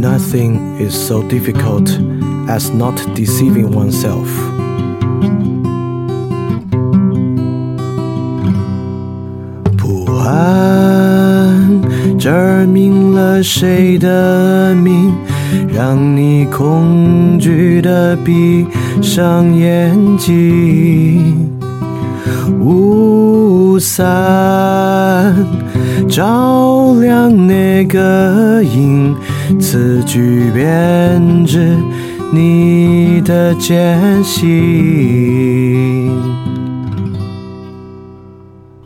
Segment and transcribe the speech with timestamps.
[0.00, 1.90] Nothing is so difficult
[2.48, 4.30] as not deceiving oneself.
[29.60, 31.76] 《此句编织
[32.32, 34.48] 你的艰辛》。《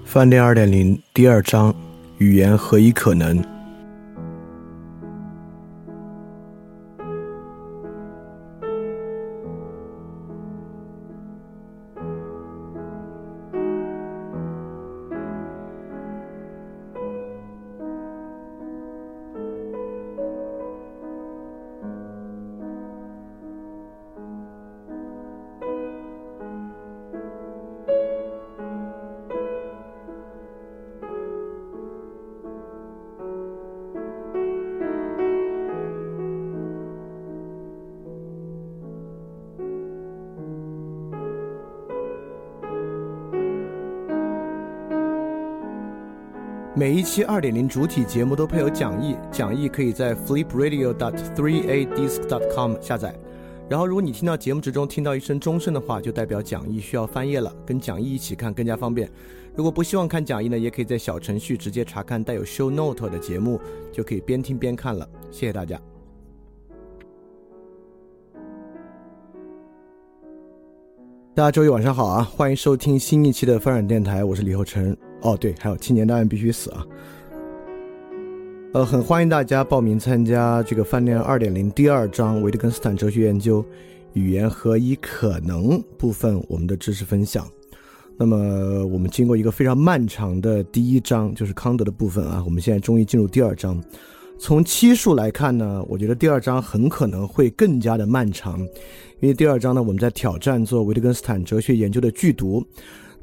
[0.07, 1.75] 饭店二点零》第二章，
[2.17, 3.45] 语言何以可能？
[46.77, 53.15] 每一期二点零主体节目都配有讲义，讲义可以在 flipradio.dot3adisc.dot com 下载。
[53.69, 59.09] 然后，如果你听到节目之中听到一声钟声的话，就代表讲义需要翻页了，跟讲义一起看更加方便。
[59.55, 63.61] 如果不希望看讲义呢，也可以在小程序直接查看带有 show note 的节目，
[63.93, 65.09] 就可以边听边看了。
[65.31, 65.81] 谢谢大家。
[71.37, 74.97] 大家周一晚上好啊，欢迎收听新一期的翻转电台，我是李厚成。
[75.25, 76.87] 哦，对，还有青年档案必须死啊！
[78.75, 83.65] 呃，很欢迎大家报名参加这个饭店二点零第二章维特根斯坦哲学研究
[84.13, 87.49] 语言何以可能部分我们的知识分享。
[88.19, 93.83] 那么我们经过一个非常漫长的第一章，就是康德的部分啊，我们现在终于进入第二章。
[94.39, 98.61] 从期数来看呢，我觉得第二章很可能会更加的漫长，
[99.21, 102.63] 因为第二章呢，我们在挑战做维特根斯坦哲学研究的剧读。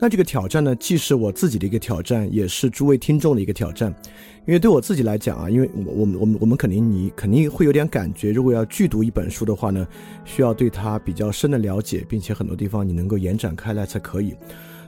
[0.02, 3.94] 那这个挑战呢，既是我自己的一个挑战，也是诸位听众的一个挑战。
[4.48, 9.88] 因为对我自己来讲啊，因为我我们我们我们肯定你肯定会有点感觉，如果要剧读一本书的话呢，
[10.26, 14.34] 需要对它比较深的了解，并且很多地方你能够延展开来才可以。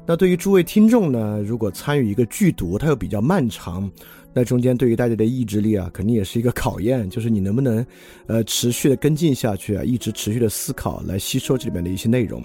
[0.03, 3.87] 那对于诸位听众呢，如果参与一个剧读，它又比较漫长，
[4.33, 7.85] 那中间对于大家的意志力啊，肯定也是一个考验，就是你能不能
[8.25, 12.43] 呃持续的跟进下去啊，一直持续的思考来吸收这里面的一些内容。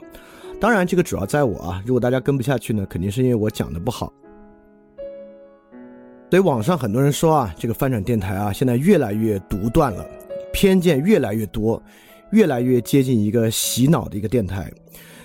[0.61, 1.81] 当然，这个主要在我啊。
[1.87, 4.13] 如果大家跟不下去呢，肯定是因为我讲的不好。
[6.31, 10.05] 所以网上很多人说啊，这个翻转电台啊，现在越来越独断了，
[10.53, 11.81] 偏见越来越多，
[12.33, 14.71] 越来越接近一个洗脑的一个电台。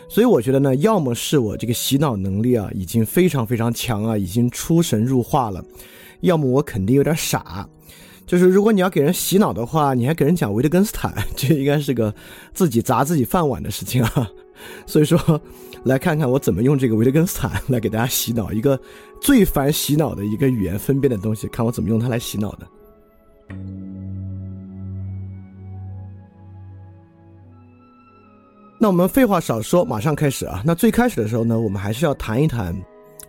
[0.08, 5.60] 所以我觉得呢，要么是我这个洗脑能力啊已经非常非常强啊，已经出神入化了；
[6.22, 7.68] 要么我肯定有点傻。
[8.28, 12.14] 就是如果你要给人洗脑的话，你还给人讲维特根斯坦，这应该是个
[12.54, 14.30] 自己砸自己饭碗的事情啊。
[14.86, 15.20] 所以说，
[15.84, 18.80] 来看看我怎么用这个维特根斯坦来给大家洗脑，一个
[19.22, 22.68] 最烦洗脑的一个语言分辨的东西，看我怎么用它来洗脑的。
[28.80, 30.62] 那我们废话少说，马上开始啊！
[30.66, 32.76] 那最开始的时候呢，我们还是要谈一谈，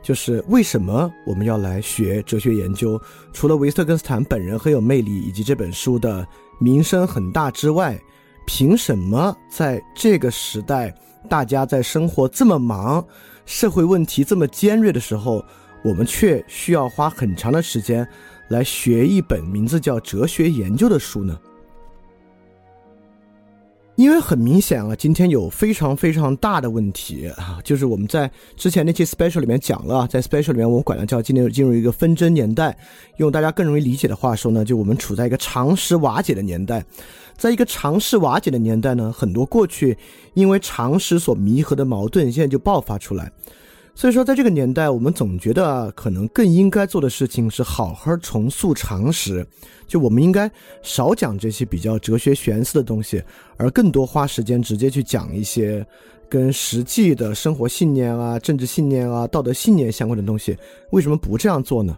[0.02, 3.00] 就是为什么我们要来学哲学研究？
[3.32, 6.26] 除了维特根斯坦本人很有魅力，以及这本书的
[6.58, 7.96] 名声很大之外，
[8.46, 10.92] 凭什么在这个时代？
[11.28, 13.04] 大家在生活这么忙，
[13.46, 15.44] 社会问题这么尖锐的时候，
[15.82, 18.06] 我们却需要花很长的时间
[18.48, 21.38] 来学一本名字叫《哲学研究》的书呢？
[23.96, 32.76] 因为很明显啊，今天有非常非常大的问题啊，就是我们在之前那期 special 里面讲了，在 special 里面我们管它叫今天进入一个纷争年代，
[33.18, 36.84] 用大家更容易理解的话说呢，就我们处在一个常识瓦解的年代。
[37.36, 39.96] 在一个常识瓦解的年代呢，很多过去
[40.34, 43.30] 因为常识所弥合的矛盾，现在就爆发出来。
[43.96, 49.46] 所以说，在这个年代，我们总觉得可能更应该做的事情是好好重塑常识，
[49.86, 50.50] 就我们应该
[50.82, 53.22] 少讲这些比较哲学玄思的东西，
[53.56, 55.86] 而更多花时间直接去讲一些
[56.28, 60.56] 跟实际的生活信念啊、政治信念啊、道德信念相关的东西。
[60.90, 61.96] 为什么不这样做呢？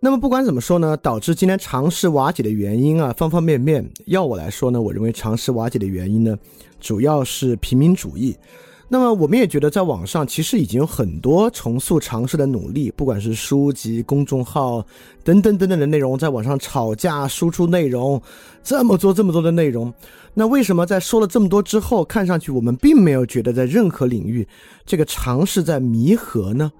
[0.00, 3.82] 那么不管怎么说呢，导致今天常识瓦解的原因啊，方方面面。
[4.04, 6.38] 要我来说呢，我认为常识瓦解的原因呢，
[6.78, 8.36] 主要是平民主义。
[8.86, 14.84] 那么我们也觉得，在网上其实已经有很多重塑尝试的努力，不管是书籍、公众号
[15.24, 18.20] 等等等等的内容，在网上吵架、输出内容，
[18.62, 19.92] 这么多这么多的内容，
[20.34, 24.46] 那为什么在说了这么多之后，看上去我们并没有觉得在任何领域
[24.84, 26.70] 这个尝试在弥合呢？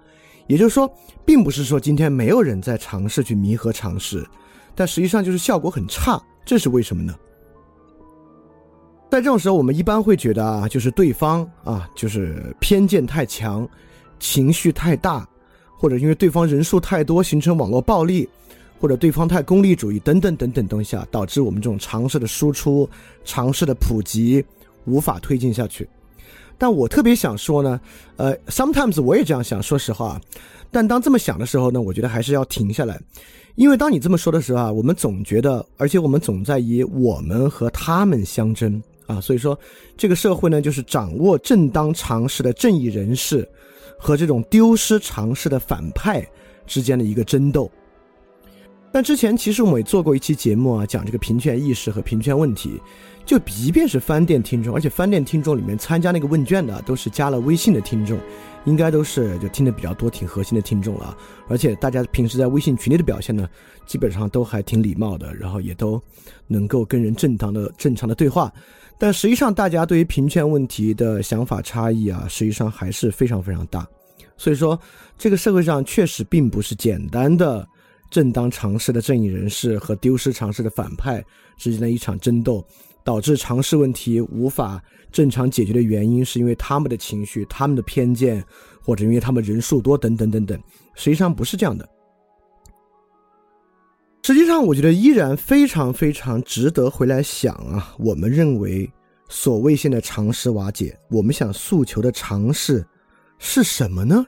[0.47, 0.93] 也就是说，
[1.25, 4.25] 并不是说今天没有人在尝试去弥合尝试，
[4.75, 7.15] 但实际上就是效果很差，这是为什么呢？
[9.15, 13.65] 在这种时候，我们一般会觉得啊，就是对方啊，就是偏见太强，
[14.19, 15.25] 情绪太大，
[15.79, 18.29] 或者因为对方人数太多形成网络暴力，
[18.81, 22.91] 或者对方太功利主义等等等等东西啊，导致我们这种尝试的输出、
[23.25, 24.45] 尝试的普及
[24.85, 25.89] 无法推进下去。
[26.59, 27.81] 但我特别想说呢，
[28.17, 30.21] 呃，sometimes 我也这样想，说实话，
[30.73, 33.01] 但当这么想的时候呢，我觉得还是要停下来，
[33.55, 38.83] 因为当你这么说的时候啊，我们总觉得，而且我们总在以我们和他们相争。
[39.07, 39.59] 啊，所以说，
[39.97, 43.49] 这个社会呢，就是掌握正当常识的正义人士，
[43.99, 46.27] 和这种丢失常识的反派
[46.67, 47.71] 之间的一个争斗。
[48.93, 52.81] 但之前其实我们也做过一期节目啊，讲这个平权意识和平权问题。
[53.27, 58.21] 就即便是翻店听众，而且翻店听众里面参加那个问卷的都是加了微信的听众，
[58.67, 61.17] 应该都是就听的比较多、挺核心的听众了。
[61.49, 63.49] 而且大家平时在微信群里的表现呢，
[63.87, 65.99] 基本上都还挺礼貌的，然后也都
[66.47, 68.53] 能够跟人正当的、正常的对话。
[68.99, 73.87] 但实际上，大家对于平权问题的想法差异啊，实际上还是非常非常大。
[74.37, 74.79] 所以说，
[75.19, 77.67] 这个社会上确实并不是简单的
[78.11, 81.23] 正当尝试的正义人士和丢失尝试的反派
[81.57, 82.65] 之间的一场争斗，
[83.05, 84.83] 导致尝试问题无法
[85.13, 88.43] 正常解决的原因，是因为他们的情绪、他们的偏见，
[88.83, 90.59] 或者因为他们人数多等等等等。
[90.95, 91.89] 实际上不是这样的。
[94.27, 97.95] 实际上，我觉得依然非常非常值得回来想啊。
[97.99, 98.91] 我们认为，
[99.29, 102.83] 所谓现在常识瓦解，我们想诉求的常识
[103.39, 104.25] 是什么呢？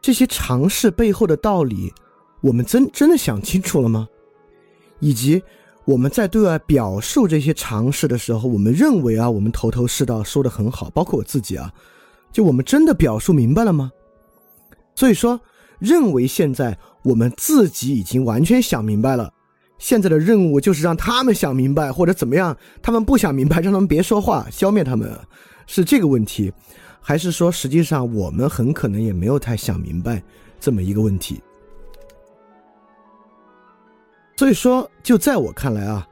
[0.00, 1.92] 这些常识背后的道理，
[2.40, 4.06] 我们真真的想清楚了吗？
[5.00, 5.42] 以及
[5.86, 11.68] 我们在对外表述这些常识的时候，我们认为啊，我们头头是道，说的很好，包括我自己啊，
[12.30, 13.90] 就我们真的表述明白了吗？
[14.94, 15.40] 所以说，
[15.84, 16.76] 认为现在。
[17.04, 19.30] 我们自己已经完全想明白了，
[19.76, 22.56] 现在的任务就是让他们想明白，或者怎么样？
[22.80, 25.14] 他们不想明白，让他们别说话，消灭他们，
[25.66, 26.50] 是这个问题，
[27.02, 30.22] 还是说实际上我们很可能也没有太想明白
[30.58, 31.42] 这么一个问题？
[34.38, 36.08] 所以说，就在我看来啊，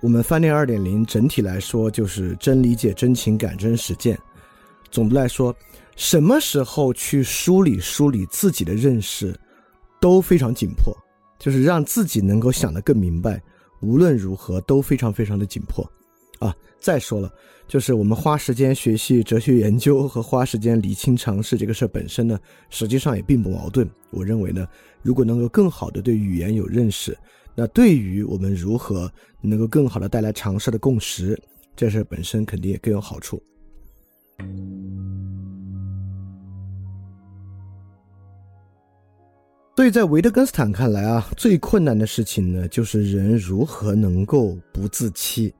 [0.00, 4.18] 我们翻链二点零整体来说就是真理解、真情感、真实践。
[4.90, 5.54] 总的来说，
[5.96, 9.38] 什么时候去梳理梳理自己的认识？
[10.00, 10.96] 都非常紧迫，
[11.38, 13.38] 就是让自己能够想得更明白。
[13.82, 15.84] 无论如何都非常非常的紧迫，
[16.38, 16.56] 啊！
[16.80, 17.30] 再说了，
[17.68, 22.40] 就是我们花时间学习哲学研究和花时间理清常识这个事儿本身呢，
[22.70, 23.86] 实际上也并不矛盾。
[24.10, 24.66] 我认为呢，
[25.02, 27.16] 如果能够更好的对语言有认识，
[27.54, 29.10] 那对于我们如何
[29.42, 31.38] 能够更好的带来常识的共识，
[31.76, 33.42] 这事本身肯定也更有好处。
[39.80, 45.50] 所以在维特根斯坦看来啊，最困难的事情呢，就是人如何能够不自欺。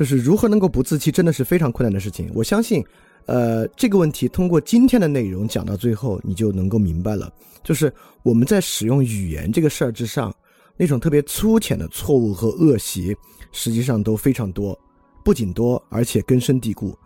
[0.00, 2.28] 就是如何能够不自欺，真的是非常困难的事情。
[2.34, 2.84] 我相信，
[3.26, 7.32] 呃，这个问题通过今天的内容讲到最后，你就能够明白了。
[7.62, 7.94] 就是
[8.24, 10.34] 我们在使用语言这个事儿之上，
[10.76, 13.16] 那种特别粗浅的错误和恶习，
[13.52, 14.76] 实际上都非常多，
[15.24, 16.98] 不仅多，而且根深蒂固。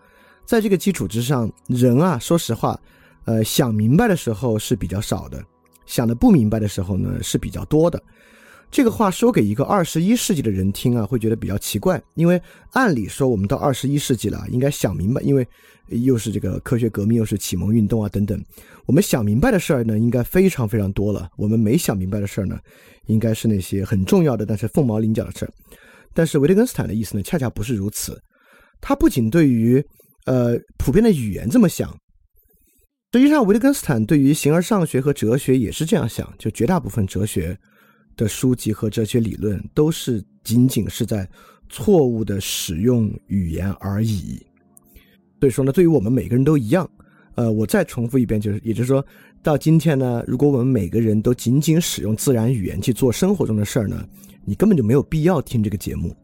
[0.47, 2.81] 在这个基础之上，人啊，说实话，
[3.27, 5.45] 呃，想明白的时候是比较少的。
[5.87, 8.03] 想的不明白的时候呢是比较多的，
[8.71, 12.41] 这个话说给一个二十一世纪的人听啊，会觉得比较奇怪，因为
[12.73, 15.47] 按理说我们到二十一世纪了，应该想明白，因为
[15.89, 18.45] 又是这个科学革命，又是启蒙运动啊等等，
[18.85, 21.31] 我们想明白的事儿呢，应该非常非常多了。
[21.37, 22.59] 我们没想明白的事儿呢，
[23.07, 25.53] 应该是那些很重要的，但是凤毛麟角的事儿。
[26.13, 28.21] 但是维特根斯坦的意思呢，恰恰不是如此，
[28.81, 29.85] 他不仅对于
[30.25, 31.97] 呃普遍的语言这么想。
[33.13, 37.57] 实际上，维特根斯坦对于形而上学和哲学也是这样想，就绝大部分哲学
[38.17, 41.27] 的书籍和哲学理论都是仅仅是在
[41.69, 44.45] 错误的使用语言而已。
[45.41, 46.89] 所以说呢，对于我们每个人都一样。
[47.37, 49.05] 呃，我再重复一遍，就是，也就是说，
[49.43, 54.07] 到今天呢，如果我们每个人都仅仅使用自然语言去做生活中的事儿呢，
[54.45, 56.17] 你根本就没有必要听这个节目。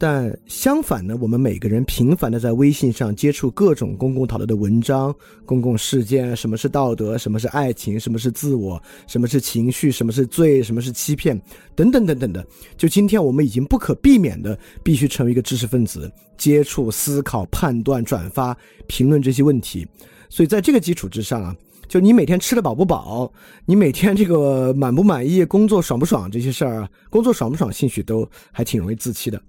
[0.00, 5.12] 但相反呢，我们每个人频繁的在微信上接触各种公共讨论的文章、
[5.44, 11.36] 公共事件，什么是道德，什么是爱情，什么是自我，什么是情绪，什么是罪，什么是欺骗，
[11.74, 12.46] 等等等等的。
[12.76, 19.84] 就今天我们已经不可避免的必须成为一个知识分子，接触、思考、判断、转发、评论这些问题。
[20.30, 21.56] 所以在这个基础之上啊，
[21.88, 23.32] 就你每天吃的饱不饱，
[23.66, 29.42] 你每天这个满不满意，工作爽不爽这些事儿啊，工作爽不爽，兴许都还挺容易自欺的。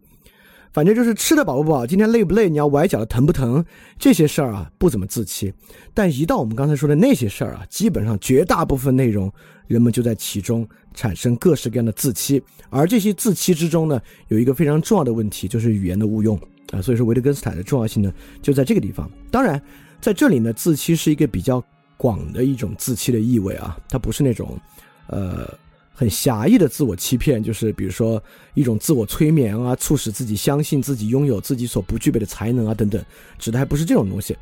[0.72, 3.64] 反正就是吃的饱不饱，今天累不累，你要崴脚的疼不疼，
[3.98, 5.52] 这些事儿啊不怎么自欺。
[5.94, 9.32] 但一到我们刚才说的那些事儿啊，基本上绝大部分内容，
[9.68, 12.42] 人们就在其中产生各式各样的自欺。
[12.70, 16.40] 而这些自欺之中呢，有一个非常重要的问题，就是语言的误用
[16.72, 16.82] 啊。
[16.82, 19.10] 所以说维特根斯坦的重要性呢，就在这个地方。
[19.32, 19.62] 当然，
[20.00, 21.64] 在这里呢，自欺是一个比较
[21.98, 24.58] 广的一种自欺的意味啊，它不是那种，
[25.08, 25.52] 呃。
[26.00, 33.04] 很狭义的自我欺骗，就是比如说一种自我催眠啊，促使自己相信自己拥有自己所不具备的才能啊，等等，
[33.38, 34.34] 指的还不是这种东西。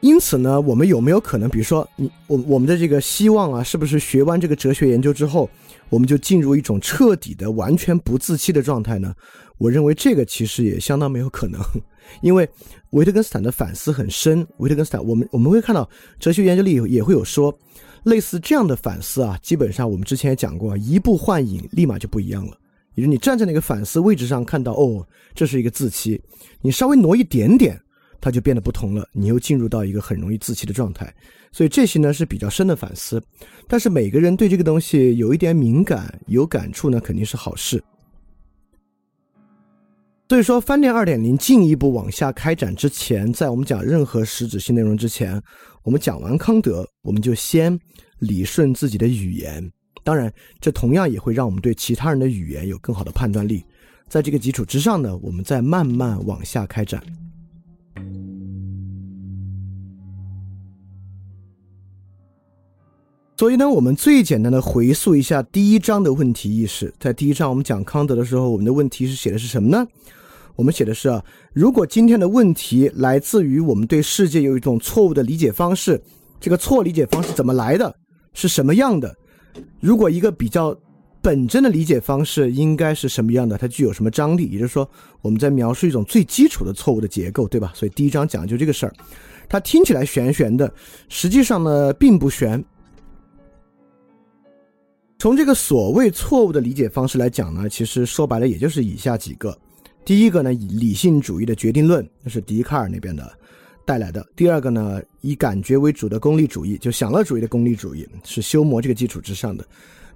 [0.00, 5.50] 因此呢，我们有没有可能，比如说你我我们的这个希望啊，是不是学完这个哲学研究之后，
[5.90, 9.14] 我们就进入一种彻底的完全不自欺的状态呢？
[9.58, 11.60] 我认为这个其实也相当没有可能，
[12.22, 12.48] 因为
[12.92, 14.46] 维特根斯坦的反思很深。
[14.56, 15.86] 维特根斯坦，我们我们会看到
[16.18, 17.54] 哲学研究里也会有说。
[18.04, 22.58] 类似这样的反思啊，基本上我们之前也讲过，一步换影，立马就不一样了。
[22.94, 26.20] 也就是你站在那个反思位置上，看到哦，这是一个自欺，
[26.60, 27.80] 你稍微挪一点点，
[28.20, 31.12] 它就变得不同了，你又进入到一个很容易自欺的状态。
[31.52, 33.22] 所以这些呢是比较深的反思，
[33.68, 37.82] 但是每个人对这个东西有一点敏感、有感触呢，肯定是好事。
[40.32, 45.38] 所以说，翻店二点零进一步往下开展之前，在我们讲任何实质性内容之前，
[45.82, 47.78] 我们讲完康德，我们就先
[48.20, 49.70] 理顺自己的语言。
[50.02, 53.62] 当然，这同样也会让我们对其他人的语言有更好的判断力。
[54.08, 57.02] 在这个基础之上呢，我们再慢慢往下开展。
[63.36, 66.90] 所以呢，我们最简单的回溯一下第一章的问题意识。
[66.98, 69.86] 在第一章我们讲康德的时候，我们的问题是写的是什么呢？
[70.56, 76.00] 我们写的是啊，如果今天的问题来自于我们对世界有一种错误的理解方式，
[76.40, 77.94] 这个错理解方式怎么来的？
[78.34, 79.14] 是什么样的？
[79.80, 80.76] 如果一个比较
[81.20, 83.56] 本真的理解方式应该是什么样的？
[83.56, 84.46] 它具有什么张力？
[84.46, 84.88] 也就是说，
[85.20, 87.72] 我们在描述一种最基础的错误的结构，对吧？
[87.74, 88.94] 所以第一章讲就这个事儿，
[89.48, 90.72] 它听起来玄玄的，
[91.08, 92.62] 实际上呢并不玄。
[95.18, 99.56] 从这个所谓错误的理解方式来讲呢，其实说白了也就是以下几个。
[100.04, 103.32] 第一个呢，以理性主义的决定论，那是笛卡尔那边的
[103.84, 104.26] 带来的。
[104.34, 109.64] 第二个呢，以感觉为主的功利主义，就享乐主义的功利主义，是修谟这个基础之上的。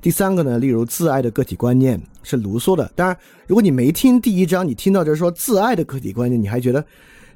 [0.02, 2.90] 第三个呢，例如自爱的个体观念，是卢梭的。
[2.96, 3.16] 当然，
[3.46, 6.84] 如果你没听第一章，你听到这说自爱的个体观念，你还觉得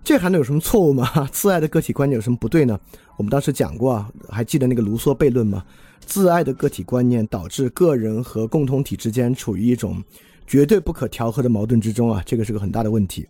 [0.02, 1.08] 这还能有什么错误吗？
[1.30, 2.78] 自爱的个体观念有什么不对呢？
[3.16, 5.64] 我们当时讲过，还记得那个卢梭悖论吗？
[6.04, 10.02] 自爱的个体观念导致个人和共同体之间处于一种。
[10.50, 13.24] 绝对不可调和的矛盾之中啊，这个是个很大的问题。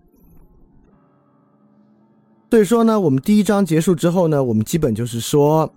[2.50, 5.70] 所以说呢，我们第一章结束之后呢，我们基本就是说，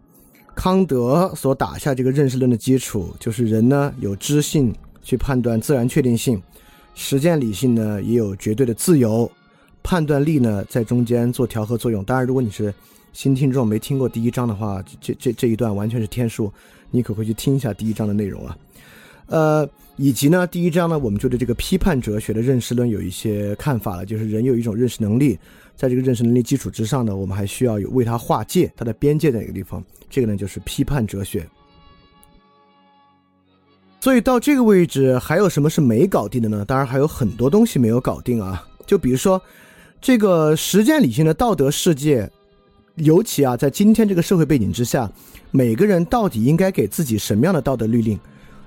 [0.55, 6.41] 康德所打下这个认识论的基础，就是人呢有知性去判断自然确定性，
[6.95, 9.29] 实践理性呢也有绝对的自由，
[9.83, 12.01] 判断力呢在中间做调和作用。
[12.05, 12.73] 当然，如果你是
[13.11, 16.49] 新听众没听过第一章的话，这这这一段完全是天书，
[16.89, 18.57] 你可回去听一下第一章的内容啊。
[19.27, 25.37] 呃，以及呢，第一章呢，我们就对这个批判哲学的认识论有一些看法了，就是人有一种认识能力，
[25.75, 29.83] 在这个认识能力基础之上呢，我们还需要有为它划界，它的边界在哪个地方？
[30.09, 31.47] 这个呢，就是批判哲学。
[33.99, 36.65] 所以到这个位置，还有什么是没搞定的呢？
[36.65, 39.41] 当然还有很多东西没有搞定啊，就比如说
[40.01, 42.29] 这个实践理性的道德世界，
[42.95, 45.09] 尤其啊，在今天这个社会背景之下，
[45.51, 48.19] 每个人到底应该给自己什么样的道德律令？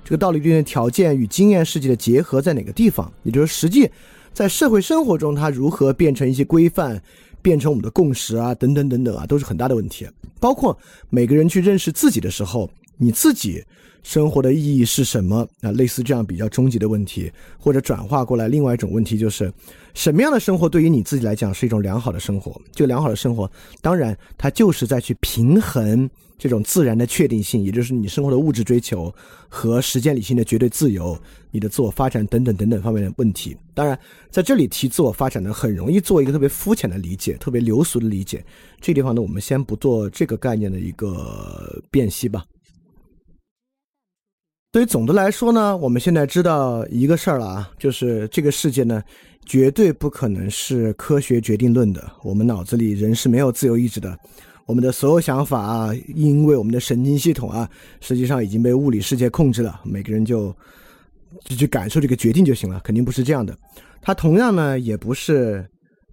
[0.06, 3.12] 这个道理律的条件与经验世界的结合在哪个地方？
[3.24, 3.90] 也就是实际
[4.32, 7.02] 在社会生活中，它如何变成一些规范，
[7.42, 10.06] 变成我们的共识啊，等等等等啊，都是很大的问题。
[10.38, 10.78] 包括
[11.10, 13.60] 每个人去认识自己的时候，你自己
[14.04, 15.72] 生活的意义是什么啊？
[15.72, 19.52] 类似这样比较终极的问题，或者转化过来，另外一种问题就是，
[19.92, 22.60] 什么样的生活对于你自己来讲是一种良好的生活？
[22.70, 23.50] 就良好的生活，
[23.82, 26.08] 当然它就是在去平衡。
[26.38, 29.14] 这种自然的确定性，也就是你生活的物质追求
[29.48, 31.18] 和实践理性的绝对自由，
[31.50, 33.56] 你的自我发展等等等等方面的问题。
[33.72, 33.98] 当然，
[34.30, 38.44] 在这里提自我发展呢，很容易做一个特别肤浅的理解，特别流俗的理解。
[38.80, 42.44] 这地方呢，我们先不做这个概念的一个辨析吧。
[44.72, 49.02] 所以总的来说呢，我们现在知道一个事儿了啊，就是这个世界呢，
[49.46, 52.12] 绝对不可能是科学决定论的。
[52.22, 54.18] 我们脑子里人是没有自由意志的，
[54.66, 57.68] 我们的所有想法啊，因为我们的神经系统啊，
[58.00, 59.80] 实际上已经被物理世界控制了。
[59.84, 60.54] 每个人就
[61.44, 63.56] 就去感受这个决定就行了，肯定不是这样的。
[64.02, 65.64] 它同样呢，也不是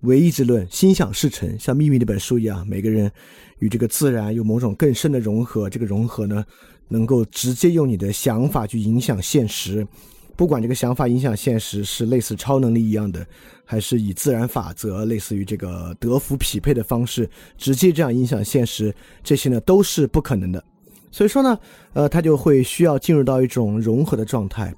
[0.02, 3.12] 唯意志论，心想事成，像《秘密》那本书一样，每个人
[3.60, 5.70] 与这个自然有某种更深的融合。
[5.70, 6.46] 这个融合呢？
[6.90, 9.88] 能够直接用你的想法去影响现实，
[10.36, 13.26] 不管这个想法影响现实是类似超能力一样的，
[13.64, 20.64] 还是以自然法则类似于这个德福匹配的方式直接这样影响现实，这些呢都是不可能的。
[21.12, 21.60] 所以说呢，
[21.94, 24.74] 呃，它就会需要进入到一种融合的状态，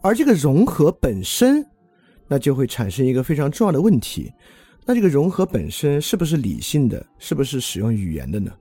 [0.00, 1.66] 而这个融合本身，
[2.28, 4.32] 那就会产生一个非常重要的问题，
[4.86, 8.52] 那这个融合本身是不是理性的，是不是使用语言的呢？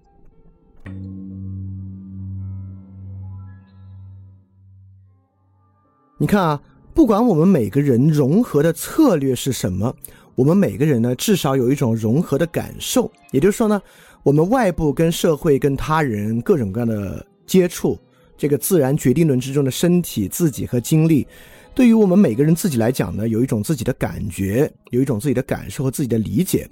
[6.21, 6.61] 你看啊，
[6.93, 9.95] 不管我们每个人融合的策略是什么，
[10.35, 13.09] 我们每个人呢，至少有一种融合的感受。
[13.31, 13.81] 也就是说呢，
[14.21, 17.97] 我们外部跟社会、跟他人各种各样的接触，
[18.38, 21.25] 这个自然决定论之中的身体、自己和经历，
[21.73, 26.67] 对于我们每个人自己来讲呢，有一种自己的感觉，有一种自己的感受和自己的理解。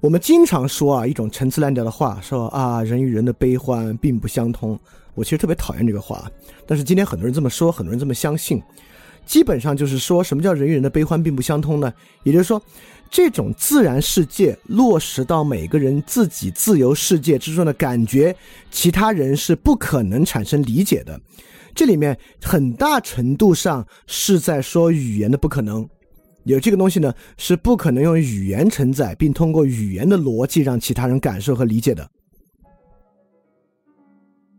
[0.00, 4.78] 我们经常说啊，一种陈词滥调的话，说啊，人与人的悲欢并不相通。
[5.16, 6.30] 我其实特别讨厌这个话，
[6.68, 8.62] 但是今天很多人这么说，很多人这么相信。
[9.24, 11.92] 基本上就是说什么叫人与人的悲欢并不相通呢？
[12.22, 12.62] 也就是说，
[13.10, 18.32] 这种自然世界落实到每个人自己自由世界之中的感觉，
[18.70, 21.20] 其他人是不可能产生理解的。
[21.74, 25.84] 这里面很大程度上是在说语言的不可能，
[26.44, 32.08] 有这个东西呢是不可能用语言承载，并通过语言的逻辑让其他人感受和理解的。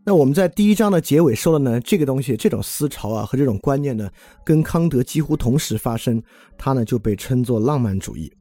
[0.07, 4.09] 那我们在第一章的结尾说了呢，这个东西、这种思潮啊和这种观念呢，
[4.41, 6.23] 跟康德几乎同时发生，
[6.57, 8.31] 它呢就被称作浪漫主义。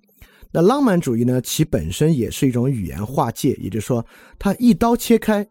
[0.52, 4.06] 那浪漫主义呢，其本身也是一种语言划界，也就是说，
[4.38, 5.44] 它一刀切开，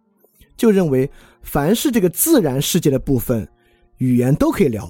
[0.56, 3.46] 就认为凡是这个自然世界的部分，
[3.98, 4.86] 语言都可以聊；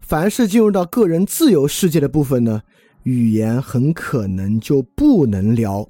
[0.00, 2.60] 凡是进入到个人自由世界的部分呢，
[3.04, 5.88] 语言很可能就不能聊。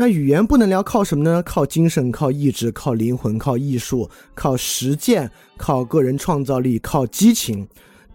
[0.00, 1.42] 那语言不能聊，靠什么呢？
[1.42, 7.66] 靠精神，靠意志，靠灵魂，靠艺术，靠实践，靠个人创造力，靠激情，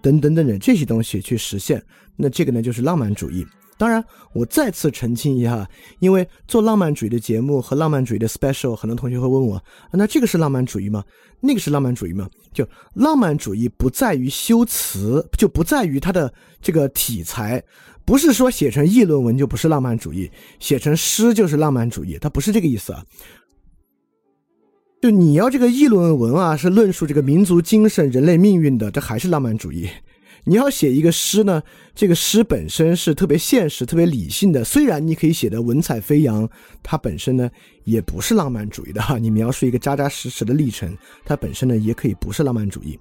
[0.02, 1.84] 等等等等这些东西去实现。
[2.16, 3.46] 那这个呢，就是浪漫主义。
[3.78, 11.04] 当然，我再次澄清一下，因为做浪漫主义的节目和浪漫主义的 special，很多同学会问我：那这个是浪漫主义吗？
[11.42, 12.30] 那个是浪漫主义吗？
[12.54, 17.62] 就浪漫主义不在于修辞，就不在于它的这个题材。
[18.06, 23.06] 不是说写成议论文就不是浪漫主义，写成诗就是浪漫主义，它不是这个意思啊。
[25.02, 29.90] 就你要这个议论文啊，是论述这个民族精神、人类命运的，这还是浪漫主义。
[30.46, 31.64] 你要写一个诗呢，
[31.96, 36.50] 这个诗本身是特别现实、特别理性的，虽然你可以写的文采飞扬，
[36.82, 37.50] 它本身呢
[37.86, 39.18] 也不是浪漫主义的哈。
[39.20, 43.00] 你描述一个扎扎实实的历程，它本身呢也可以不是浪漫主义。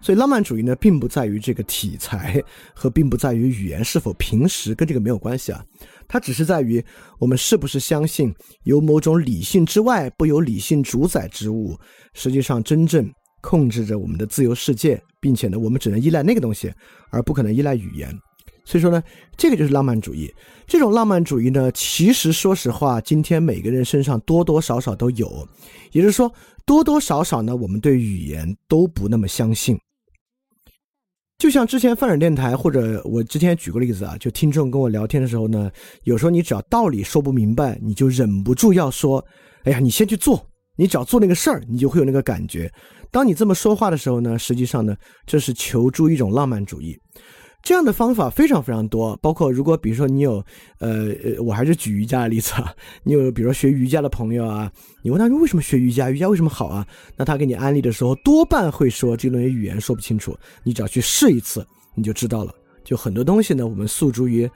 [0.00, 2.42] 所以浪漫主义呢，并不在于这个题材，
[2.74, 5.64] 和并不在于语言是否平实，跟这个没有关系啊。
[6.06, 6.84] 它只是在于
[7.18, 8.32] 我们是不是相信
[8.64, 11.76] 有某种理性之外不由理性主宰之物，
[12.12, 13.10] 实际上真正
[13.44, 16.72] 控制着我们的自由世界，并且呢，我们只能依赖那个东西，
[17.10, 18.10] 而不可能依赖语言。
[18.64, 19.02] 所以说呢，
[19.36, 20.32] 这个就是浪漫主义。
[20.66, 25.46] 这种浪漫主义呢，其实说实话，今天每个人身上多多少少都有，
[25.92, 26.32] 也就是说，
[26.64, 29.78] 多多少少呢，我们对语言都不那么相信。
[31.36, 35.70] 就像之前泛展电台，或者我之前举过例子啊，就听众跟我聊天的时候呢，
[36.04, 39.22] 有时候你只要道理说不明白，你就忍不住要说
[39.64, 42.70] ：“哎呀，你先去做，你只要做那个事儿，你就会有那个感觉。”
[43.10, 46.98] 当你这么说话的时候呢，实际上呢，这是求助一种浪漫主义。
[47.62, 50.44] 这样的方法非常非常多，包括如果比如说你有，
[50.80, 54.70] 呃呃，我还是举瑜伽的例子啊， 你有比如说学瑜伽的朋友啊，
[55.02, 56.86] 你问他说为什么学瑜伽，瑜伽为什么好啊？
[57.16, 62.52] 那他给你安利的时候，多半会说这东西语言说不清楚，你只要去试一次，你就知道了。
[62.84, 64.50] 就很多东西呢，我们诉诸于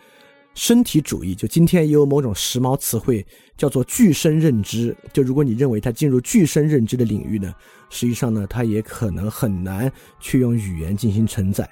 [0.58, 3.24] 身体主义，就今天也有某种时髦词汇
[3.56, 7.54] 叫做具身认知，就如果你认为它进入具身认知的领域呢，
[7.90, 11.68] 实际上呢，它也可能很难去用语言进行承载。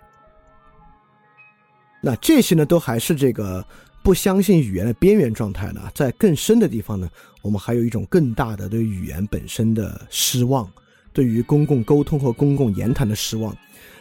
[2.01, 3.67] 那这些呢，都还是这个
[4.05, 5.91] 不相信语言的边缘状态呢。
[5.93, 7.11] 在更深的地方呢，
[7.43, 10.71] 我们还有一种更大的对语言本身的失望，
[11.13, 13.53] 对于公共沟通和公共言谈的失望。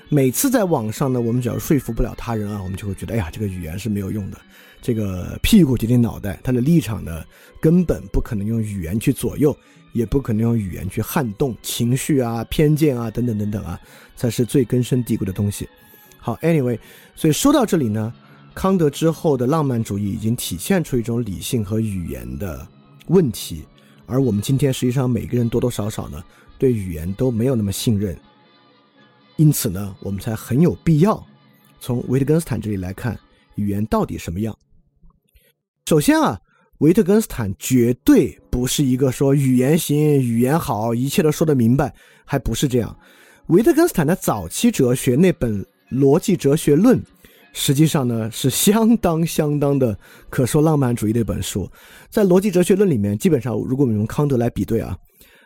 [0.10, 4.38] 每次在网上呢，我们只要说服不了他人啊，我们就会觉得，哎呀，这个语言是没有用的，
[4.86, 7.24] 这个屁股决定脑袋，他的立场呢，
[7.60, 9.58] 根本不可能用语言去左右，
[9.94, 13.82] 也不可能用语言去撼动情绪啊、偏见啊等等等等啊，
[14.16, 15.68] 才是最根深蒂固的东西。
[16.20, 16.78] 好，anyway，
[17.16, 18.14] 所以说到这里呢，
[18.54, 22.68] 康德之后的浪漫主义已经体现出一种理性和语言的
[23.08, 23.66] 问题，
[24.06, 26.24] 而我们今天实际上每个人多多少少呢，
[26.60, 28.16] 对语言都没有那么信任。
[29.38, 31.26] 因此呢，我们才很有必要
[31.80, 33.20] 从维特根斯坦这里来看
[33.56, 34.56] 语言到底什么样。
[35.88, 36.42] 首先啊，
[36.80, 41.94] 维特根斯坦绝对不是一个说语言行、语言好、一切都说得明白，
[42.26, 42.98] 还不是这样。
[43.50, 47.00] 维特根斯坦的早期哲学那本《逻辑哲学论》，
[47.54, 49.96] 实际上呢是相当相当的
[50.28, 51.70] 可说浪漫主义的一本书。
[52.10, 54.98] 在《逻辑哲学论》里面，基本上如果我们用康德来比对啊，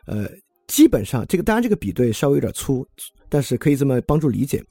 [0.06, 0.26] 呃，
[0.68, 2.88] 基本上这个当然这个比对稍微有点粗。
[3.30, 4.64] 但是可以这么帮助理解，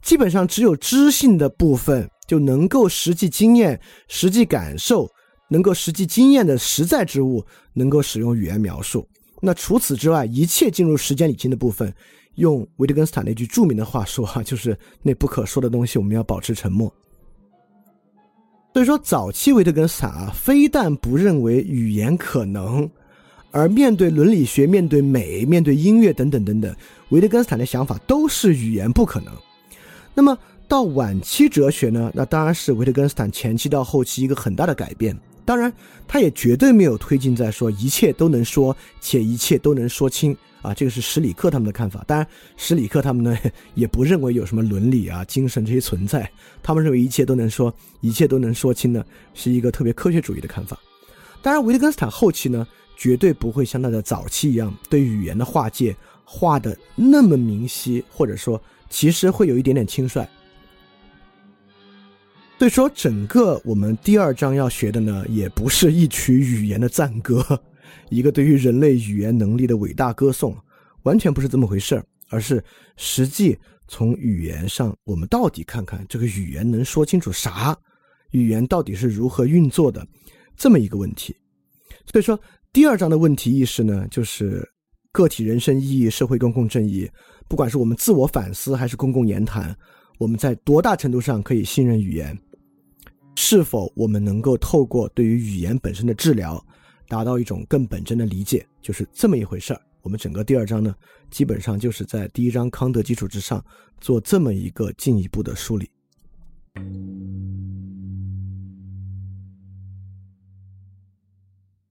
[0.00, 5.10] 基本上只有知性的部分就能够实际经验、实际感受、
[5.50, 9.06] 能够实际经验的实在之物，能够使用语言描述。
[9.42, 11.92] 那除此之外，一切进入时间理性的部分，
[12.36, 16.92] 用维特根斯坦那句著名的话说哈，就是那不可说的东西，我们要保持沉默。
[18.72, 22.88] 所以说，早期维特根斯坦啊，非但不认为语言可能。
[23.56, 26.76] 而面对伦理学、面对美、面对音乐等等等等，
[27.08, 29.32] 维特根斯坦的想法都是语言不可能。
[30.12, 30.36] 那么
[30.68, 32.12] 到晚期哲学呢？
[32.14, 35.16] 那当然是维特根斯坦前期到后期一个很大的改变。
[35.46, 35.72] 当然，
[36.06, 40.74] 他也绝对没有推进在说一切都能说且一切都能说清啊。
[40.74, 42.04] 这个是史里克他们的看法。
[42.06, 42.26] 当然，
[42.58, 43.38] 史里克他们呢
[43.74, 46.30] 也不认为有什么伦理啊、精神这些存在。
[46.62, 50.78] 他们认为一切都能说，一切都能说清呢，是一个特别科学主义的看法。
[51.42, 52.66] 当然，维特根斯坦后期呢。
[52.98, 55.94] 绝对不会像他的早期一样，对语言的划界
[56.24, 60.26] 画的那么明晰，或者说，其实会有一点点轻率。
[62.58, 67.44] 所以说，整个我们第二章要学的呢，也不是一曲语言的赞歌，
[68.08, 70.56] 一个对于人类语言能力的伟大歌颂，
[71.02, 72.64] 完全不是这么回事，而是
[72.96, 77.76] 实际从语言上，我们到底看看这个语言能说清楚啥，
[78.30, 80.06] 语言到底是如何运作的，
[80.56, 81.36] 这么一个问题。
[82.06, 82.38] 所以说。
[82.72, 84.62] 第二章的问题意识呢，就是
[85.10, 87.10] 个体人生意义、社会公共正义。
[87.48, 89.74] 不管是我们自我反思还是公共言谈，
[90.18, 92.38] 我们在多大程度上可以信任语言？
[93.36, 96.62] 是否我们能够透过对于语言本身的治疗，
[97.08, 98.66] 达到一种更本真的理解？
[98.82, 99.80] 就是这么一回事儿。
[100.02, 100.94] 我们整个第二章呢，
[101.30, 103.64] 基本上就是在第一章康德基础之上
[104.02, 105.88] 做这么一个进一步的梳理。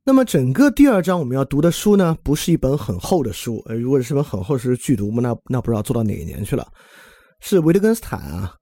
[0.08, 6.72] 那么整个第二章我们要读的书呢，不是一本很厚的书，呃，如果是本很厚是剧读，那那不知道做到哪一年去了。
[7.40, 8.54] 是维特根斯坦啊，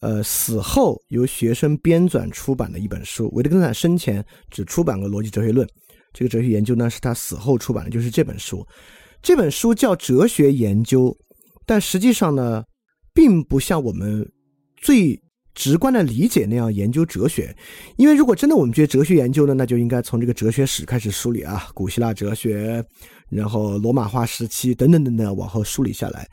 [0.00, 3.30] 呃，死后由学生编纂出版的一本书。
[3.32, 5.66] 维特根斯坦生前只出版过《逻辑哲学论》，
[6.12, 8.62] 这个哲学研究呢是他死后出版的，就是这本书。
[9.22, 11.06] 这本书叫《哲学研究》，
[11.64, 12.62] 但实际上呢，
[13.14, 14.30] 并不像我们
[14.76, 15.18] 最。
[15.54, 17.54] 直观的理解那样研究哲学，
[17.96, 22.84] 因为如果真的我们觉得哲学研究呢，那就应该从这个哲学史开始梳理啊，古希腊哲学，
[23.28, 26.26] 然后罗马化时期等等等等往后梳理下来。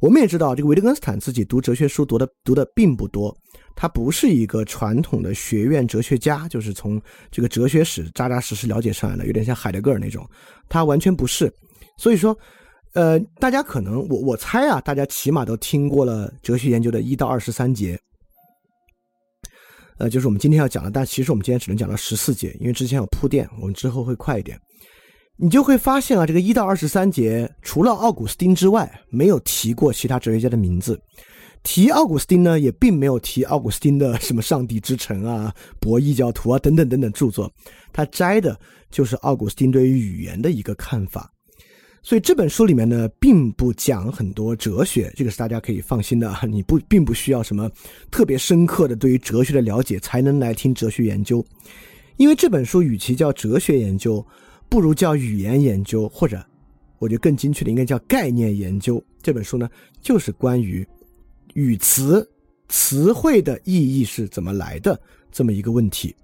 [0.00, 3.34] 我们也知道，这个维特根斯坦自己读哲学书读的读的并不多，
[3.74, 10.28] 他不是一个传统的学院哲学家，就是从这个哲学史扎扎实实了解上来的，有点像海德格尔那种，
[10.68, 11.50] 他完全不是。
[11.96, 12.36] 所以说，
[12.92, 17.98] 呃，大家可能我我猜啊，大家起码都听过了哲学研究的一到二十三节。
[19.98, 24.58] 呃，就是我们今天要讲的，但其实我们今天只能讲到十四节，因为之前有铺垫，我们之后会快一点。
[25.36, 31.00] 你就会发现啊，这个一到二十三节，除了奥古斯丁之外，没有提过其他哲学家的名字。
[31.64, 37.50] 提奥古斯丁呢，也并没有提奥古斯丁的什么《上帝之城》啊、《博弈教徒》啊等等等等著作，
[37.92, 38.58] 他摘的
[38.90, 41.32] 就是奥古斯丁对于语言的一个看法。
[42.06, 46.30] 所以这本书里面呢，并不讲很多哲学，这个是大家可以放心的。
[46.46, 47.68] 你不并不需要什么
[48.10, 51.42] 特别深刻的对于哲学的了解才能来听哲学研究，
[52.18, 54.24] 因为这本书与其叫哲学研究，
[54.68, 56.44] 不如叫语言研究，或者
[56.98, 59.02] 我觉得更精确的应该叫概念研究。
[59.22, 59.66] 这本书呢，
[60.02, 60.86] 就是关于
[61.54, 62.28] 语词、
[62.68, 65.00] 词汇的意义是怎么来的
[65.32, 66.14] 这么一个问题。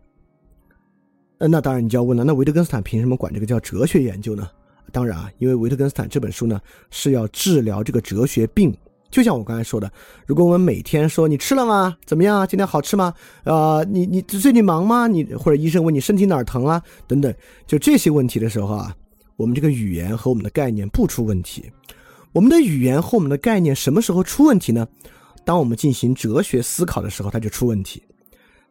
[1.39, 4.47] 那当然你就要问了，那维特根斯坦凭什么管这个叫哲学研究呢？
[4.91, 8.77] 当然啊，因为维特根斯坦这本书呢是要治疗这个哲学病，
[9.11, 9.91] 就像我刚才说的，
[10.27, 11.97] 如果我们每天说你吃了吗？
[12.05, 12.47] 怎么样？
[12.47, 13.15] 今天好吃吗？
[13.45, 15.07] 啊，你你最近忙吗？
[15.07, 16.83] 你或者医生问你身体哪儿疼啊？
[17.07, 17.35] 等等，
[17.67, 18.95] 就这些问题的时候啊，
[19.37, 21.71] 我们这个语言和我们的概念不出问题。
[22.33, 24.87] 我们的语言和我们的概念什么时候出问题呢？
[25.45, 28.03] 当我们进行哲学思考的时候，它就出问题。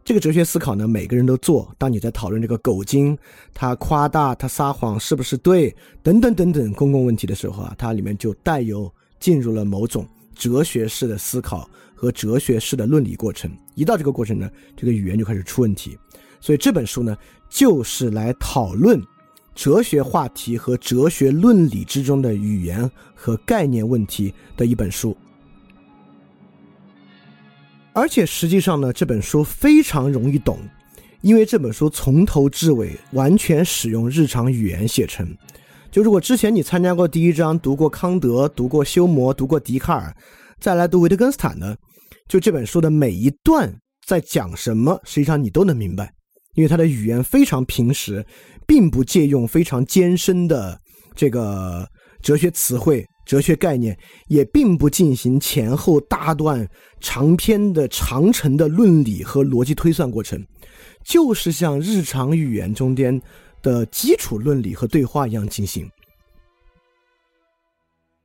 [0.05, 1.71] 这个哲学思考呢，每个人都做。
[1.77, 3.15] 当你在讨论这个狗精，
[3.53, 13.51] 他夸大、他撒谎是不是对，等等等等公共问题的时候啊，它里面就带有进入了某种哲学式的思考和哲学式的论理过程。
[13.75, 15.95] 一到这个过程呢，这个语言就开始出问题。
[16.41, 17.15] 所以这本书呢，
[17.47, 18.99] 就是来讨论
[19.53, 25.15] 哲学话题和哲学论理之中的语言和概念问题的一本书。
[27.93, 30.59] 而且实际上呢，这本书非常容易懂，
[31.21, 35.27] 因为这本书从头至尾完全使用日常语言写成。
[35.91, 40.15] 就如果之前你参加过第一章，读过康德，读过休谟，读过笛卡尔，
[40.59, 41.75] 再来读维特根斯坦呢，
[42.27, 43.73] 就这本书的每一段
[44.05, 46.13] 在讲什么，实际上你都能明白，
[46.53, 48.23] 因为它的语言非常平实，
[48.67, 50.79] 并不借用非常艰深的
[51.15, 51.89] 这个
[52.21, 53.03] 哲学词汇。
[53.29, 53.95] 哲学概念
[54.27, 56.67] 也并不进行前后大段
[56.99, 60.43] 长篇的长程的论理和逻辑推算过程，
[61.03, 63.21] 就是像日常语言中间
[63.61, 65.87] 的基础论理和对话一样进行。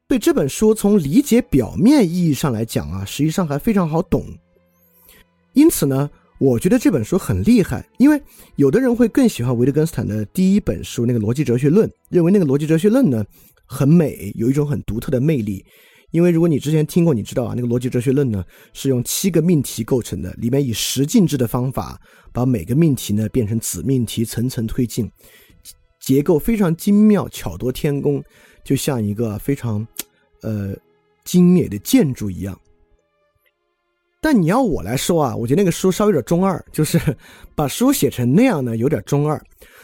[0.09, 4.25] 对这本书从理解表面意义上来讲啊，实际上还非常好懂。
[5.53, 6.09] 因此呢，
[6.41, 8.19] 我觉得这本书很厉害，因为
[8.57, 13.23] 有的人会更喜欢维特根斯坦的第一本书那个《逻辑哲学论》，认为那个《逻辑哲学论》呢。
[13.67, 15.65] 很美，有一种很独特的魅力。
[16.11, 22.01] 因为如果你之前听过，你知道啊，那个逻辑哲学论呢是用七个命题构成的，里面以十进制的方法
[22.33, 25.11] 把每个命题呢变成子命题，层层推进，
[25.99, 28.23] 结构非常精妙，巧夺天工，
[28.63, 29.85] 就像一个非常
[30.43, 30.73] 呃
[31.25, 32.57] 精美的建筑一样。
[34.23, 36.97] 但你要我来说啊，我觉得那个书稍微有点中二，就是
[37.57, 39.43] 把书写成那样呢，有点中二。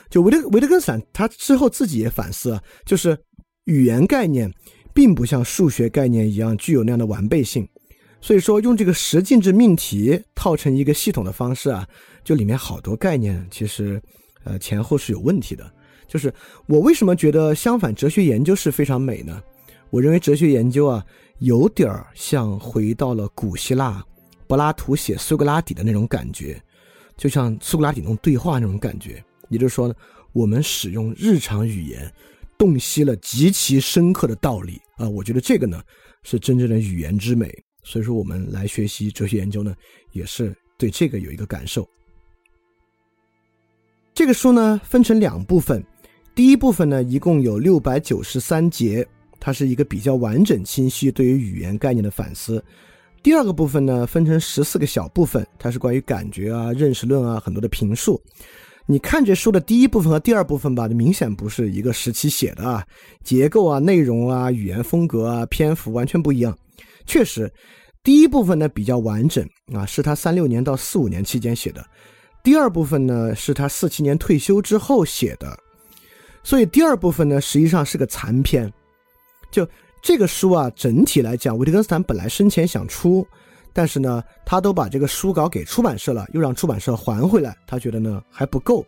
[0.09, 3.19] 就维特维特根斯坦他之后自己也反思，就是。
[3.65, 4.53] 语言概念
[4.93, 7.69] 并不像数学概念一样具有那样的完备性，
[8.21, 11.87] 所以说用这个十进制命题套成一个系统的方式啊，
[12.25, 14.03] 就里面好多概念其实
[14.45, 15.71] 呃前后是有问题的。
[16.09, 16.33] 就是
[16.67, 19.41] 我为什么觉得相反，哲学研究是非常美呢？
[19.91, 21.07] 我认为哲学研究啊
[21.39, 24.05] 有点儿像回到了古希腊
[24.49, 26.61] 柏拉图写苏格拉底的那种感觉，
[27.17, 29.23] 就像苏格拉底那种对话那种感觉。
[29.49, 29.95] 也就是说呢，
[30.33, 32.13] 我们使用日常语言。
[32.61, 35.09] 洞悉了极其深刻的道理啊！
[35.09, 35.83] 我觉得这个呢
[36.23, 37.51] 是真正的语言之美。
[37.83, 39.75] 所以说，我们来学习哲学研究呢，
[40.13, 41.89] 也是对这个有一个感受。
[44.13, 45.83] 这个书呢分成两部分，
[46.35, 49.09] 第一部分呢一共有六百九十三节，
[49.41, 52.63] 它是一个比较完整清晰对于语言概念的反思。
[53.23, 58.21] 第二个部分呢分成十四个小部分，它是关于感觉啊、认识论啊很多的评述。
[58.87, 62.85] 你看这书的第一部分和第二部分吧，明显不是一个时期写的啊，
[63.23, 66.57] 结构啊、内容啊、语言风格啊、篇幅完全不一样。
[67.07, 67.53] 确实，
[68.03, 71.81] 第一部分呢比较完整啊，是他三六年到四五年期间写的；
[72.43, 75.57] 第二部分呢是他四七年退休之后写的。
[76.43, 78.73] 所以第二部分呢实际上是个残篇。
[79.53, 79.69] 就
[80.03, 83.27] 这个书啊，整体来讲，维特根斯坦本来生前想出。
[83.73, 88.85] 但是呢，他都把这个书稿给出版社了，又让出版社还回来，他觉得呢还不够，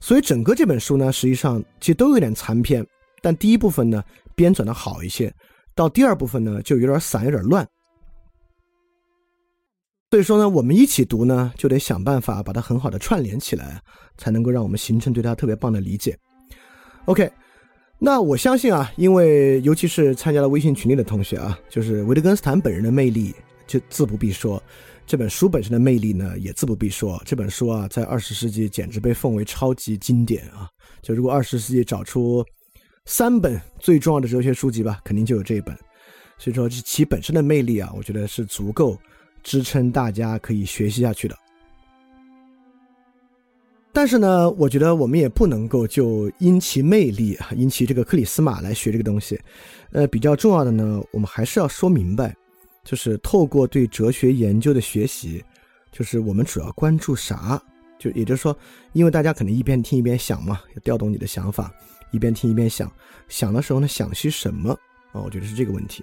[0.00, 2.84] 所以整个这本书呢，实际上其实都有点残篇。
[3.22, 4.02] 但第一部分呢
[4.34, 5.32] 编纂的好一些，
[5.74, 7.66] 到第二部分呢就有点散，有点乱。
[10.10, 13.80] 所以说呢，我们一起读呢，就得想办法把它很好的串联起来，
[14.18, 16.18] 才能够让我们形成对它特别棒的理解。
[17.04, 17.30] OK，
[17.98, 23.32] 那我相信啊，因为尤其是参加了微信群里的同学啊，就是维特根斯坦本人的魅力。
[23.70, 24.60] 就自不必说，
[25.06, 27.22] 这本书本身的魅力呢，也自不必说。
[27.24, 30.68] 这本书啊，在二十世纪简直被奉为超级经典啊！
[31.00, 32.44] 就如果二十世纪找出
[33.04, 35.72] 三本最重要的哲学书籍吧，肯定就有这一本。
[36.36, 38.98] 所以说，其本身的魅力啊，我觉得是足够
[39.40, 41.36] 支撑大家可以学习下去的。
[43.92, 49.38] 但是呢，我觉得我们也不能够就因其魅力啊，因其这个克里斯玛来学这个东西。
[49.92, 52.34] 呃，比较重要的呢，我们还是要说明白。
[52.84, 55.44] 就是透过对哲学研究的学习，
[55.92, 57.60] 就是我们主要关注啥？
[57.98, 58.56] 就也就是说，
[58.94, 61.70] 因为大家可能一边听一边想嘛，要调动你的想法，
[62.10, 62.90] 一边听一边想，
[63.28, 64.72] 想的时候呢，想些什么
[65.12, 65.20] 啊？
[65.20, 66.02] 我觉得是这个问题。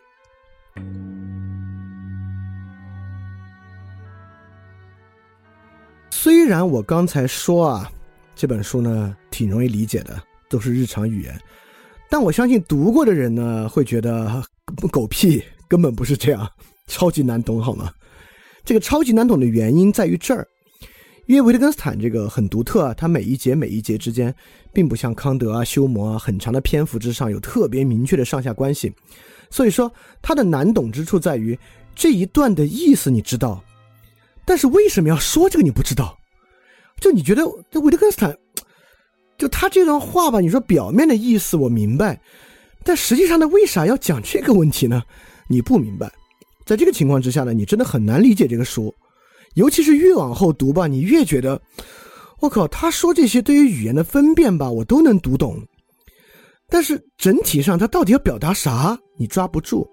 [6.12, 7.92] 虽然我刚才说啊，
[8.36, 11.36] 这本书呢挺容易理解的，都是日常语言，
[12.12, 14.44] 但我相信读过的人呢会觉得
[14.92, 15.44] 狗屁。
[15.68, 16.50] 根本不是这样，
[16.88, 17.92] 超级难懂，好吗？
[18.66, 20.46] 这个超级难懂的原因在于这儿，
[21.26, 24.34] 因为维特根斯坦这个很独特啊，他每一节每一节之间，
[24.74, 28.94] 并不像康德啊、休谟啊很长的篇幅之上有特别明确的上下关系，
[29.50, 29.90] 所以说
[30.22, 31.58] 它的难懂之处在于
[31.96, 33.64] 这一段的意思你知道，
[34.46, 36.18] 但是为什么要说这个你不知道？
[37.00, 38.38] 就你觉得这维特根斯坦，
[39.38, 42.20] 就他这段话吧，你说表面的意思我明白，
[42.84, 45.04] 但实际上他，为啥要讲这个问题呢？
[45.48, 46.12] 你不明白。
[46.66, 48.94] 在这个情况之下呢，你真的很难理解这个书，
[49.54, 51.62] 尤其是越往后读吧，你越觉得，
[52.42, 55.60] 我靠，他说这些对于语言的分辨吧，我都能读懂，
[56.70, 59.90] 但是整体上他到底要表达啥，你抓不住。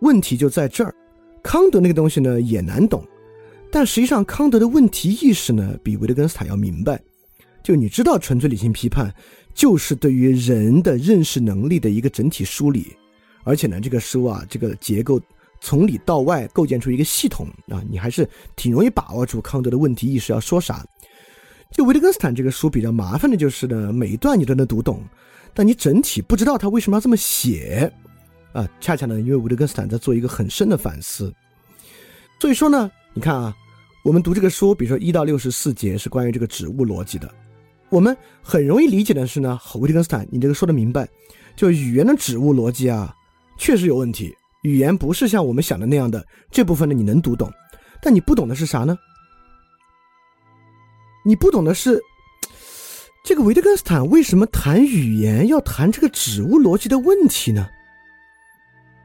[0.00, 0.94] 问题就在这儿，
[1.42, 3.06] 康德那个东西呢也难懂，
[3.70, 6.98] 但实际上康德的问题意识呢比维特根斯坦要明白，
[7.62, 9.14] 就你知道，纯粹理性批判
[9.52, 12.96] 就是对于人的认识能力的一个整体梳理。
[13.44, 15.20] 而且呢，这个书啊，这个结构
[15.60, 20.84] 从里到外构建出一个系统啊，你还是挺容易把握住康德的问题意识要说啥。
[21.70, 25.02] 就维特根斯坦这个书比较麻烦的就是呢，每一段你都能读懂，
[25.54, 27.92] 但你整体不知道他为什么要这么写
[28.52, 28.68] 啊。
[28.80, 31.32] 恰恰呢，因为维特根斯坦在做一个很深的反思，
[32.40, 33.54] 所以说呢，你看啊，
[34.04, 37.32] 我们读这个书，比如说一到六十四节是关于这个植物逻辑的，
[37.88, 41.08] 我们很容易理解的是呢，维特根斯坦你这个说的明白，
[41.54, 43.14] 就语言的植物逻辑啊。
[43.60, 46.26] 确实有问题，语言不是像我们想的那样的。
[46.50, 47.52] 这部分呢，你能读懂，
[48.00, 48.96] 但你不懂的是啥呢？
[51.26, 52.00] 你不懂的是，
[53.22, 57.68] 这个维特根斯坦为什么谈语言要谈这个指物逻辑的问题呢？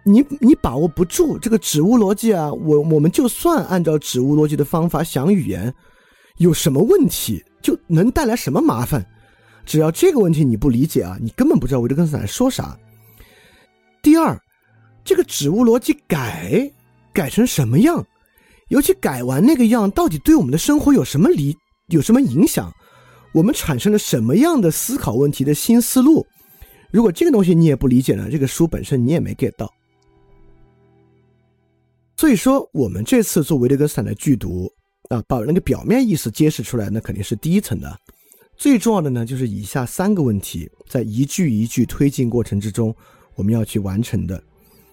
[0.05, 2.49] 你你把握不住这个指物逻辑啊！
[2.53, 5.73] 我我们就算按照指物逻辑的方法想语言，
[6.37, 9.05] 有什么问题就能带来什么麻烦？
[9.65, 12.79] 只要这个问题你不理解啊，你根本不知道维特根斯坦说啥。
[14.01, 14.39] 第二。
[15.05, 16.69] 这个指物逻辑改
[17.13, 18.05] 改成什么样？
[18.69, 21.55] 尤其改完那个样，到底对我们的生活有什么理
[21.89, 22.73] 有什么影响？
[23.31, 26.25] 我们产生了什么样的思考问题的新思路？
[26.89, 29.71] 如果这个东西你也不理解呢，这个书本身你也没 get 到。
[32.17, 34.71] 所以说，我们这次做维特根斯坦的剧读
[35.09, 37.95] 啊，把那个表面意思揭示出来，那肯定是第一层的。
[38.57, 42.95] 最重要的呢，就是以下三个问题，在一句一句推进过程之中，
[43.35, 44.41] 我们要去完成的。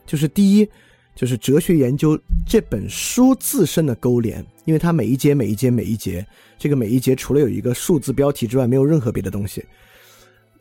[0.06, 0.68] 就是第一，
[1.14, 6.26] 就是哲学研究这本书自身的勾连，因为它每一节、每一节、每一节，
[6.58, 9.64] 这个每一节除了有一个数字标题之外，没有任何别的东西。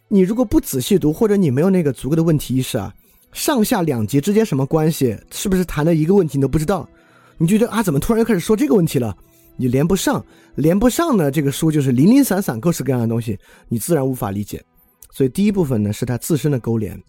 [0.07, 2.93] 你如果不仔细读，或者你没有那个足够的问题意识啊，
[3.31, 5.17] 上下两节之间什么关系？
[5.31, 6.87] 是不是谈的一个问题你都不知道？
[7.37, 9.15] 你觉得啊，怎么突然又开始说这个问题了？
[9.57, 10.25] 你连不上，
[10.55, 11.31] 连不上呢？
[11.31, 13.37] 这个书就是零零散散、各式各样的东西，
[13.69, 14.61] 你自然无法理解。
[15.11, 17.01] 所以第一部分呢，是它自身的勾连。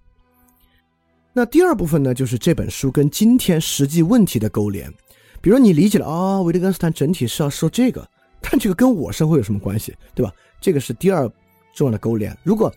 [1.35, 4.92] 那第二部分呢，就是这本书跟今天实际问题的勾连。
[5.40, 8.07] 比如你理解了啊，维特根斯坦整体是要说这个，
[8.40, 10.33] 但这个跟我生活有什么关系，对吧？
[10.61, 11.27] 这个是第二
[11.75, 12.37] 重要的勾连。
[12.45, 12.73] 如果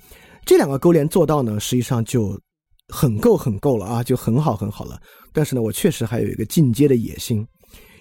[0.45, 2.39] 这两个勾连做到呢，实际上就
[2.87, 4.97] 很够很够了啊，就很好很好了。
[5.33, 7.45] 但是呢，我确实还有一个进阶的野心，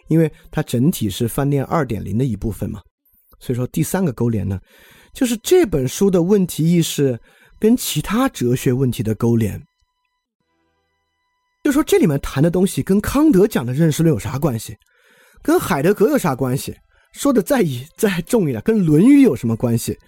[0.09, 2.81] 因为它整体是饭店二点零的一部分嘛。
[3.41, 4.59] 所以说第三个勾连呢，
[5.13, 7.21] 就是这本书的问题意识
[7.59, 9.61] 跟其他哲学问题的勾连。
[11.65, 14.77] 就说这里面谈的东西跟康德讲的认识论有啥关系？
[15.43, 16.77] 跟海德格有啥关系？
[17.15, 19.99] 说的再一 再重一点，跟《论语》有什么关系？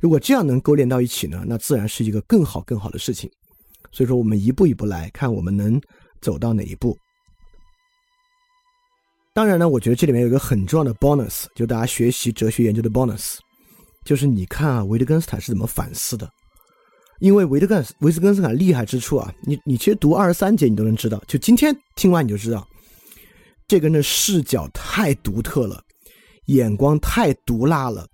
[0.00, 3.30] 如果这样能勾连到一起呢，那自然是一个更好更好的事情。
[3.92, 5.80] 所以说，我们一步一步来看，我们能
[6.20, 6.98] 走到哪一步。
[9.32, 13.36] 当然呢，我觉得这里面有一个很重要的 bonus，就大家学习哲学研究的 bonus，
[14.04, 16.28] 就是你看啊，维特根斯坦是怎么反思的。
[17.20, 22.66] 因为维特根维斯根斯坦厉害之处啊，你你其实读二十三节你都能知道，就今天听完你就知道，
[23.68, 25.82] 这个人的视角太独特了，
[26.46, 28.06] 眼光太毒辣了，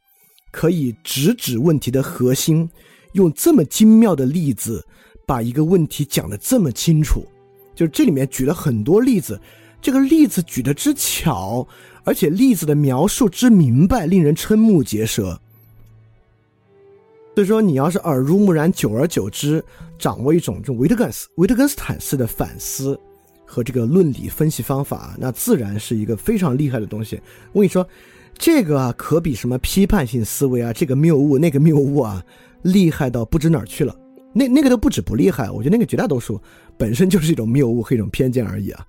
[0.53, 2.69] 可以直指问题的核心，
[3.15, 4.85] 用这么精妙的例子
[5.27, 7.27] 把一个问题讲得这么清楚，
[7.75, 9.41] 就是这里面举了很多例子，
[9.81, 11.67] 这个例子举得之巧，
[12.05, 15.41] 而且例子的描述之明白，令人瞠目结舌。
[17.35, 19.65] 所以说，你要是耳濡目染，久而久之，
[19.99, 22.99] 掌握一种这种维特根斯维特根斯坦式的反思
[23.47, 27.19] 和这个论理分析方法，那自然是一个非常厉害的东西。
[27.53, 27.87] 我跟你说，
[28.37, 32.23] 这个啊，可比什么批判性思维啊，这个谬误那个谬误啊，
[32.63, 33.97] 厉害到不知哪儿去了。
[34.35, 36.39] 那那个都不止不厉害，我觉得那个绝大多数
[36.77, 38.85] 本身就是一种谬误和一种偏见而已啊。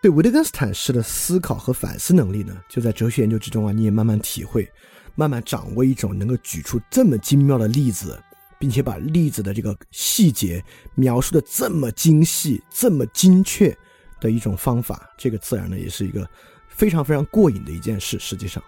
[0.00, 4.70] 对维特根斯坦式的思考和反思能力呢，就在哲学研究之中啊，你也慢慢体会。
[5.14, 8.20] 慢慢掌握一种能够举出这么精妙的例子，
[8.58, 10.62] 并且把例子的这个细节
[10.94, 13.76] 描述的这么精细、这么精确
[14.20, 16.28] 的一种方法，这个自然呢也是一个
[16.68, 18.18] 非常非常过瘾的一件事。
[18.18, 18.62] 实际上，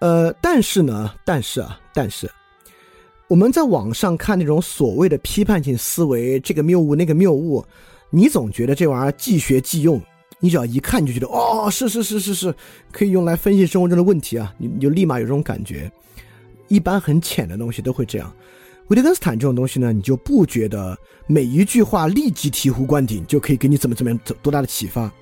[0.00, 2.30] 呃，但是呢，但是啊，但是
[3.26, 7.64] 我们在网上看那种所谓的批判性思维，这个谬误那个谬误，
[8.10, 10.02] 你总觉得这玩意儿既学既用，
[10.40, 12.54] 你只要一看就觉得哦，是是是是是，
[12.90, 15.90] 可以用来分析生活中的问题啊，你你就立马有这种感觉。
[16.68, 18.34] 一般很浅的东西都会这样。
[18.88, 25.12] 维特根斯坦这种东西呢，你就不觉得每一句话立即醍醐灌顶就可以给你怎么怎么样多大的启发。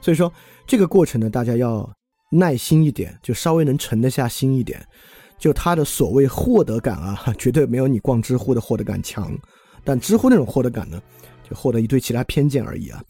[0.00, 0.32] 所以说
[0.66, 1.88] 这个过程呢，大家要
[2.30, 4.84] 耐心一点，就稍微能沉得下心一点。
[5.38, 9.36] 就他的所谓获得感啊， 绝对没有你逛知乎的获得感强。
[9.84, 11.00] 但知乎那种获得感呢，
[11.48, 13.02] 就获得一堆其他偏见而已啊。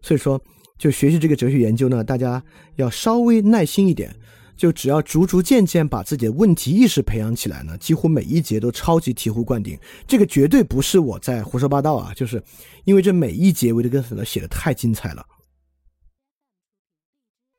[0.00, 0.40] 所以说，
[0.82, 2.42] 就学习这个哲学研究呢，大家
[2.74, 4.12] 要稍微耐心一点。
[4.56, 9.78] 就只要逐逐渐渐把自己的问题意识培养起来呢，几乎每一节都超级醍醐灌顶。
[10.08, 12.42] 这个绝对不是我在胡说八道啊，就是
[12.84, 15.24] 因为这每一节维特根斯坦写的太精彩了。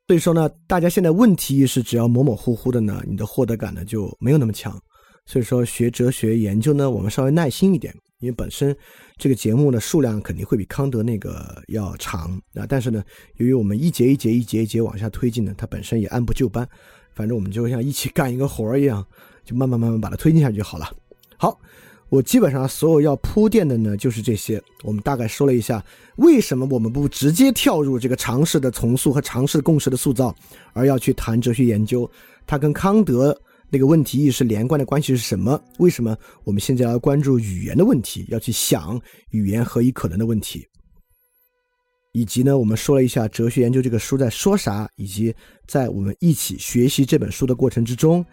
[0.06, 4.78] 所以说呢，大家现在问题意识只要模模糊糊的呢，你的获得感呢就没有那么强。
[5.24, 7.94] 所以说学哲学研究呢，我们稍微耐心一点，
[8.24, 8.74] 因为本身
[9.18, 12.64] 这个节目的数量肯定会比康德那个要长啊。
[12.66, 13.04] 但是呢，
[13.36, 16.66] 由于我们一节一节一节一节往下推进呢，它本身也按部就班。
[17.14, 19.06] 反正我们就像一起干一个活儿一样，
[19.44, 20.90] 就慢慢慢慢把它推进下去就好了。
[21.36, 21.60] 好，
[22.08, 24.60] 我基本上所有要铺垫的呢就是这些。
[24.82, 25.84] 我们大概说了一下，
[26.16, 30.34] 为什么我们不直接跳入这个常识的重塑和常识共识的塑造，
[30.72, 32.10] 而要去谈哲学研究？
[32.46, 33.38] 它跟康德。
[33.74, 35.60] 那个问题意识连贯的关系是什么？
[35.80, 39.00] 为什么我们现在要关注语言的问题，要去想
[39.30, 40.64] 语言何以可能的问题？
[42.12, 45.34] 以及呢，我们说了一下哲学研究这个书在说啥，以及
[45.66, 48.24] 在我们一起学习这本书的过程之中，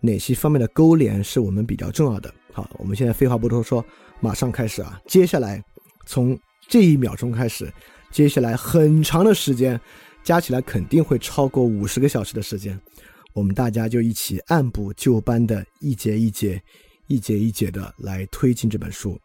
[0.00, 2.32] 哪些方面的勾连是我们比较重要的？
[2.54, 3.84] 好，我们现在废话不多说，
[4.18, 4.98] 马上开始啊！
[5.06, 5.62] 接下来
[6.06, 7.70] 从这一秒钟开始，
[8.10, 9.78] 接下来很长的时间，
[10.24, 12.80] 加起来肯定会超过五十个小时的时间。
[13.36, 16.58] 我们大家就一起按部就班的一节一节、
[17.06, 19.20] 一节一节的来推进这本书。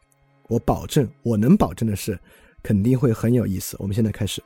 [0.50, 2.20] 我保证，我能保证的是，
[2.62, 3.78] 肯定会很有意思。
[3.80, 4.44] 我们现在开始。